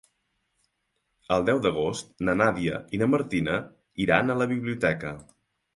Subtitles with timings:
[1.35, 3.61] El deu d'agost na Nàdia i na Martina
[4.07, 5.19] iran a la biblioteca.